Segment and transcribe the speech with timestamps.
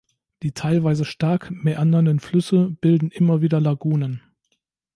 [0.41, 4.23] Die teilweise stark mäandernden Flüsse bilden immer wieder Lagunen.